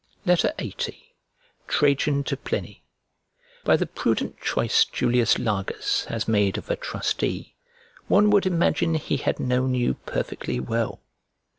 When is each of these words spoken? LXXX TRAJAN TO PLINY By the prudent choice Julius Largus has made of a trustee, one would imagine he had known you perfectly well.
LXXX 0.25 1.03
TRAJAN 1.67 2.23
TO 2.23 2.35
PLINY 2.35 2.81
By 3.63 3.77
the 3.77 3.85
prudent 3.85 4.41
choice 4.41 4.83
Julius 4.83 5.35
Largus 5.37 6.05
has 6.05 6.27
made 6.27 6.57
of 6.57 6.71
a 6.71 6.75
trustee, 6.75 7.53
one 8.07 8.31
would 8.31 8.47
imagine 8.47 8.95
he 8.95 9.17
had 9.17 9.39
known 9.39 9.75
you 9.75 9.93
perfectly 10.07 10.59
well. 10.59 11.01